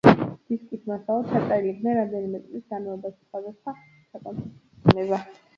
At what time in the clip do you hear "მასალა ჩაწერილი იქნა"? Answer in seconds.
0.91-1.93